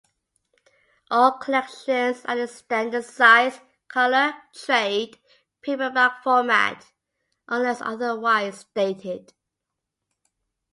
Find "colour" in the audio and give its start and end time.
3.87-4.33